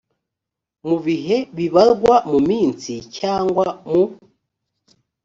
[0.81, 4.03] ku bihe bibarwa mu minsi cyangwa mu